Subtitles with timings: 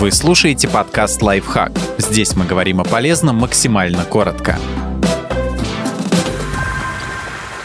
[0.00, 1.72] Вы слушаете подкаст «Лайфхак».
[1.98, 4.56] Здесь мы говорим о полезном максимально коротко.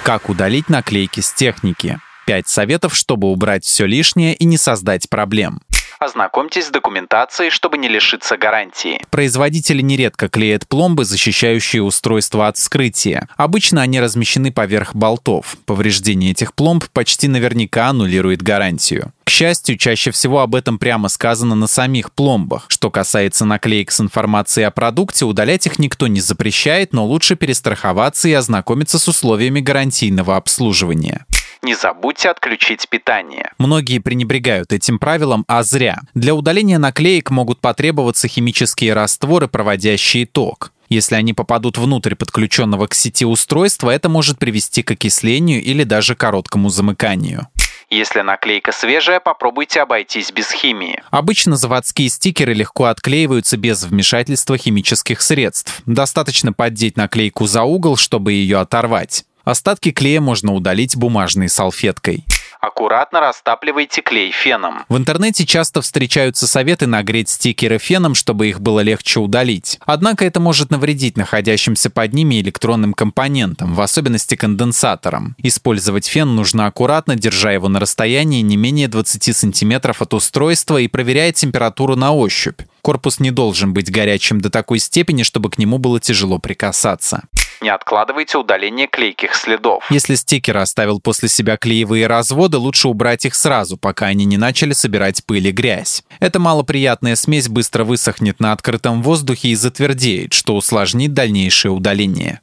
[0.04, 2.00] Как удалить наклейки с техники?
[2.26, 5.62] Пять советов, чтобы убрать все лишнее и не создать проблем.
[6.04, 9.00] Ознакомьтесь с документацией, чтобы не лишиться гарантии.
[9.10, 13.30] Производители нередко клеят пломбы, защищающие устройство от вскрытия.
[13.38, 15.56] Обычно они размещены поверх болтов.
[15.66, 19.14] Повреждение этих пломб почти наверняка аннулирует гарантию.
[19.24, 22.66] К счастью, чаще всего об этом прямо сказано на самих пломбах.
[22.68, 28.28] Что касается наклеек с информацией о продукте, удалять их никто не запрещает, но лучше перестраховаться
[28.28, 31.26] и ознакомиться с условиями гарантийного обслуживания.
[31.64, 33.52] Не забудьте отключить питание.
[33.58, 36.02] Многие пренебрегают этим правилом, а зря.
[36.14, 40.74] Для удаления наклеек могут потребоваться химические растворы, проводящие ток.
[40.90, 46.16] Если они попадут внутрь подключенного к сети устройства, это может привести к окислению или даже
[46.16, 47.48] короткому замыканию.
[47.90, 51.02] Если наклейка свежая, попробуйте обойтись без химии.
[51.12, 55.82] Обычно заводские стикеры легко отклеиваются без вмешательства химических средств.
[55.86, 59.24] Достаточно поддеть наклейку за угол, чтобы ее оторвать.
[59.44, 62.26] Остатки клея можно удалить бумажной салфеткой.
[62.62, 64.86] Аккуратно растапливайте клей феном.
[64.88, 69.82] В интернете часто встречаются советы нагреть стикеры феном, чтобы их было легче удалить.
[69.86, 75.36] Однако это может навредить находящимся под ними электронным компонентам, в особенности конденсаторам.
[75.40, 80.88] Использовать фен нужно аккуратно, держа его на расстоянии не менее 20 см от устройства и
[80.88, 82.62] проверяя температуру на ощупь.
[82.82, 87.24] Корпус не должен быть горячим до такой степени, чтобы к нему было тяжело прикасаться.
[87.62, 89.86] Не откладывайте удаление клейких следов.
[89.90, 94.74] Если стикер оставил после себя клеевые разводы, лучше убрать их сразу, пока они не начали
[94.74, 96.04] собирать пыль и грязь.
[96.20, 102.42] Эта малоприятная смесь быстро высохнет на открытом воздухе и затвердеет, что усложнит дальнейшее удаление.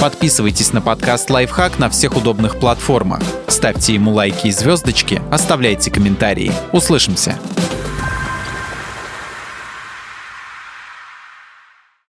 [0.00, 3.22] Подписывайтесь на подкаст «Лайфхак» на всех удобных платформах.
[3.46, 6.50] Ставьте ему лайки и звездочки, оставляйте комментарии.
[6.72, 7.38] Услышимся!